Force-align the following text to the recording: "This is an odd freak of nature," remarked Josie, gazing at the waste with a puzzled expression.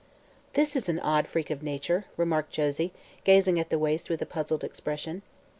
"This 0.53 0.75
is 0.75 0.89
an 0.89 0.99
odd 1.01 1.27
freak 1.27 1.51
of 1.51 1.61
nature," 1.61 2.05
remarked 2.17 2.51
Josie, 2.51 2.91
gazing 3.23 3.59
at 3.59 3.69
the 3.69 3.77
waste 3.77 4.09
with 4.09 4.23
a 4.23 4.25
puzzled 4.25 4.63
expression. 4.63 5.21